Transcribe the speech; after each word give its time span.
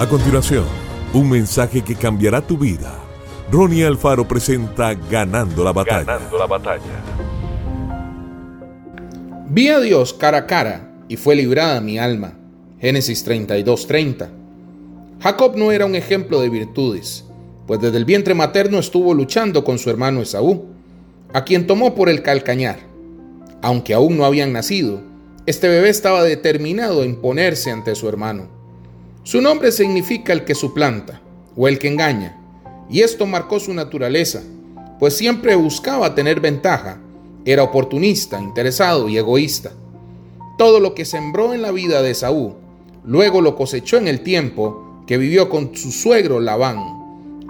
A 0.00 0.08
continuación, 0.08 0.64
un 1.12 1.28
mensaje 1.28 1.82
que 1.82 1.94
cambiará 1.94 2.40
tu 2.40 2.56
vida. 2.56 2.98
Ronnie 3.52 3.84
Alfaro 3.84 4.26
presenta 4.26 4.94
Ganando 4.94 5.62
la 5.62 5.74
batalla. 5.74 6.04
Ganando 6.04 6.38
la 6.38 6.46
batalla. 6.46 7.04
Vi 9.50 9.68
a 9.68 9.78
Dios 9.78 10.14
cara 10.14 10.38
a 10.38 10.46
cara 10.46 10.90
y 11.06 11.18
fue 11.18 11.36
librada 11.36 11.82
mi 11.82 11.98
alma. 11.98 12.32
Génesis 12.80 13.26
32:30. 13.26 14.30
Jacob 15.20 15.54
no 15.56 15.70
era 15.70 15.84
un 15.84 15.94
ejemplo 15.94 16.40
de 16.40 16.48
virtudes, 16.48 17.26
pues 17.66 17.82
desde 17.82 17.98
el 17.98 18.06
vientre 18.06 18.32
materno 18.32 18.78
estuvo 18.78 19.12
luchando 19.12 19.64
con 19.64 19.78
su 19.78 19.90
hermano 19.90 20.22
Esaú, 20.22 20.64
a 21.34 21.44
quien 21.44 21.66
tomó 21.66 21.94
por 21.94 22.08
el 22.08 22.22
calcañar. 22.22 22.78
Aunque 23.60 23.92
aún 23.92 24.16
no 24.16 24.24
habían 24.24 24.54
nacido, 24.54 25.02
este 25.44 25.68
bebé 25.68 25.90
estaba 25.90 26.22
determinado 26.22 27.02
a 27.02 27.04
imponerse 27.04 27.70
ante 27.70 27.94
su 27.94 28.08
hermano. 28.08 28.59
Su 29.22 29.42
nombre 29.42 29.70
significa 29.70 30.32
el 30.32 30.44
que 30.44 30.54
suplanta 30.54 31.20
o 31.54 31.68
el 31.68 31.78
que 31.78 31.88
engaña, 31.88 32.40
y 32.88 33.00
esto 33.00 33.26
marcó 33.26 33.60
su 33.60 33.74
naturaleza, 33.74 34.42
pues 34.98 35.14
siempre 35.14 35.54
buscaba 35.56 36.14
tener 36.14 36.40
ventaja, 36.40 37.00
era 37.44 37.62
oportunista, 37.62 38.40
interesado 38.40 39.08
y 39.08 39.18
egoísta. 39.18 39.72
Todo 40.56 40.80
lo 40.80 40.94
que 40.94 41.04
sembró 41.04 41.52
en 41.52 41.60
la 41.60 41.70
vida 41.70 42.00
de 42.00 42.14
Saúl, 42.14 42.54
luego 43.04 43.42
lo 43.42 43.56
cosechó 43.56 43.98
en 43.98 44.08
el 44.08 44.22
tiempo 44.22 45.02
que 45.06 45.18
vivió 45.18 45.50
con 45.50 45.76
su 45.76 45.92
suegro 45.92 46.40
Labán, 46.40 46.78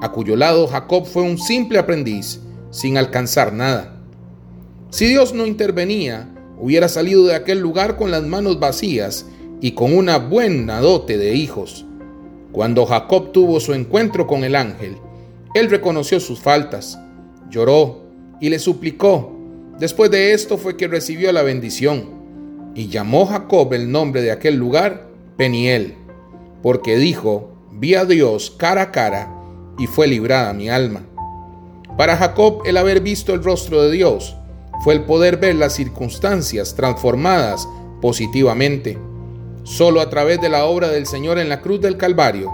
a 0.00 0.10
cuyo 0.10 0.34
lado 0.34 0.66
Jacob 0.66 1.06
fue 1.06 1.22
un 1.22 1.38
simple 1.38 1.78
aprendiz, 1.78 2.40
sin 2.70 2.96
alcanzar 2.96 3.52
nada. 3.52 3.96
Si 4.90 5.06
Dios 5.06 5.34
no 5.34 5.46
intervenía, 5.46 6.28
hubiera 6.58 6.88
salido 6.88 7.26
de 7.26 7.34
aquel 7.36 7.60
lugar 7.60 7.96
con 7.96 8.10
las 8.10 8.24
manos 8.24 8.58
vacías 8.58 9.26
y 9.60 9.72
con 9.72 9.96
una 9.96 10.18
buena 10.18 10.80
dote 10.80 11.18
de 11.18 11.34
hijos. 11.34 11.84
Cuando 12.52 12.86
Jacob 12.86 13.32
tuvo 13.32 13.60
su 13.60 13.74
encuentro 13.74 14.26
con 14.26 14.44
el 14.44 14.56
ángel, 14.56 14.96
él 15.54 15.70
reconoció 15.70 16.20
sus 16.20 16.40
faltas, 16.40 16.98
lloró 17.48 18.02
y 18.40 18.48
le 18.48 18.58
suplicó. 18.58 19.36
Después 19.78 20.10
de 20.10 20.32
esto 20.32 20.58
fue 20.58 20.76
que 20.76 20.88
recibió 20.88 21.32
la 21.32 21.42
bendición 21.42 22.20
y 22.74 22.88
llamó 22.88 23.26
Jacob 23.26 23.72
el 23.72 23.90
nombre 23.90 24.22
de 24.22 24.30
aquel 24.30 24.56
lugar 24.56 25.08
Peniel, 25.36 25.94
porque 26.62 26.96
dijo, 26.96 27.52
vi 27.72 27.94
a 27.94 28.04
Dios 28.04 28.50
cara 28.50 28.82
a 28.82 28.92
cara 28.92 29.34
y 29.78 29.86
fue 29.86 30.06
librada 30.06 30.52
mi 30.52 30.68
alma. 30.68 31.06
Para 31.96 32.16
Jacob 32.16 32.62
el 32.64 32.76
haber 32.76 33.00
visto 33.00 33.34
el 33.34 33.42
rostro 33.42 33.82
de 33.82 33.90
Dios 33.90 34.36
fue 34.84 34.94
el 34.94 35.04
poder 35.04 35.36
ver 35.36 35.56
las 35.56 35.74
circunstancias 35.74 36.74
transformadas 36.74 37.68
positivamente. 38.00 38.98
Solo 39.64 40.00
a 40.00 40.08
través 40.08 40.40
de 40.40 40.48
la 40.48 40.64
obra 40.64 40.88
del 40.88 41.06
Señor 41.06 41.38
en 41.38 41.48
la 41.48 41.60
cruz 41.60 41.80
del 41.80 41.96
Calvario 41.96 42.50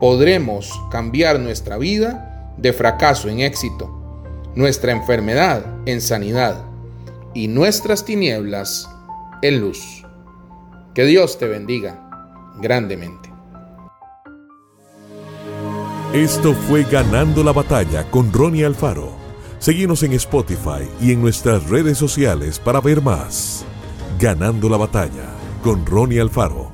podremos 0.00 0.72
cambiar 0.90 1.38
nuestra 1.38 1.78
vida 1.78 2.54
de 2.56 2.72
fracaso 2.72 3.28
en 3.28 3.40
éxito, 3.40 3.88
nuestra 4.54 4.92
enfermedad 4.92 5.64
en 5.86 6.00
sanidad 6.00 6.64
y 7.34 7.48
nuestras 7.48 8.04
tinieblas 8.04 8.90
en 9.42 9.60
luz. 9.60 10.04
Que 10.94 11.04
Dios 11.04 11.38
te 11.38 11.46
bendiga 11.46 12.10
grandemente. 12.60 13.30
Esto 16.12 16.52
fue 16.52 16.82
Ganando 16.82 17.42
la 17.42 17.52
Batalla 17.52 18.04
con 18.10 18.32
Ronnie 18.32 18.66
Alfaro. 18.66 19.12
Seguimos 19.58 20.02
en 20.02 20.12
Spotify 20.14 20.86
y 21.00 21.12
en 21.12 21.22
nuestras 21.22 21.70
redes 21.70 21.96
sociales 21.96 22.58
para 22.58 22.80
ver 22.80 23.00
más. 23.00 23.64
Ganando 24.18 24.68
la 24.68 24.76
Batalla 24.76 25.41
con 25.62 25.86
Ronnie 25.86 26.20
Alfaro. 26.20 26.71